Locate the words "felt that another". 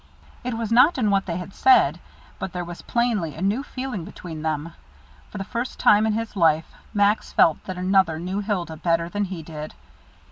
7.31-8.17